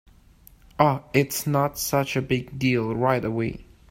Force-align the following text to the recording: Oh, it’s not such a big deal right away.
Oh, 0.79 1.03
it’s 1.13 1.45
not 1.45 1.77
such 1.77 2.15
a 2.15 2.23
big 2.23 2.57
deal 2.57 2.95
right 2.95 3.23
away. 3.23 3.67